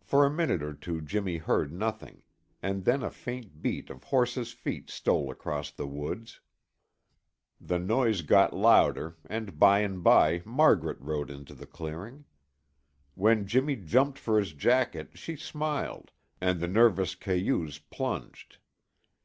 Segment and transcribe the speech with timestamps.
[0.00, 2.24] For a minute or two Jimmy heard nothing,
[2.64, 6.40] and then a faint beat of horse's feet stole across the woods.
[7.60, 12.24] The noise got louder and by and by Margaret rode into the clearing.
[13.14, 16.10] When Jimmy jumped for his jacket she smiled
[16.40, 18.58] and the nervous cayuse plunged.